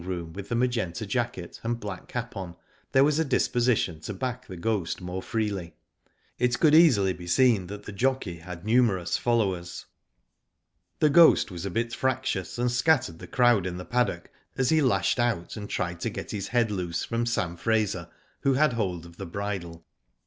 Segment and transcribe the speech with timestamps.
[0.03, 2.55] room with the Magenta jacket and black cap on,
[2.91, 5.75] there was a disposition to back The Ghost more freely.
[6.39, 9.85] It could easily be seen that the jockey had numerous followers.
[10.97, 14.81] The Ghost was a bit fractious, and scattered the crowd in the paddock, as he
[14.81, 18.07] lashed out and tried to get his head loose from Sam Fraser
[18.39, 19.85] who had hold of the bridle.